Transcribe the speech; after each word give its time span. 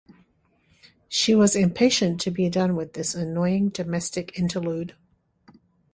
She 1.07 1.35
was 1.35 1.55
impatient 1.55 2.19
to 2.21 2.31
be 2.31 2.49
done 2.49 2.75
with 2.75 2.93
this 2.93 3.13
annoying 3.13 3.69
domestic 3.69 4.35
interlude. 4.39 4.95